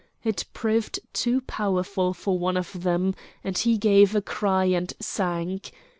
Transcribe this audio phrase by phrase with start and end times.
[0.23, 3.13] It proved too powerful for one of them,
[3.43, 5.71] and he gave a cry and sank.